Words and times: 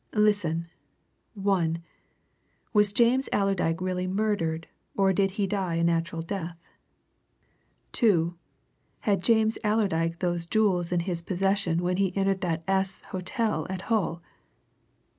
"Listen! 0.15 0.65
One 1.35 1.83
Was 2.73 2.91
James 2.91 3.29
Allerdyke 3.31 3.81
really 3.81 4.07
murdered, 4.07 4.65
or 4.97 5.13
did 5.13 5.29
he 5.37 5.45
die 5.45 5.75
a 5.75 5.83
natural 5.83 6.23
death? 6.23 6.57
Two 7.91 8.33
Had 9.01 9.21
James 9.21 9.59
Allerdyke 9.63 10.17
those 10.17 10.47
jewels 10.47 10.91
in 10.91 11.01
his 11.01 11.21
possession 11.21 11.83
when 11.83 11.97
he 11.97 12.17
entered 12.17 12.41
that 12.41 12.63
S 12.67 13.01
Hotel 13.11 13.67
at 13.69 13.81
Hull! 13.93 14.23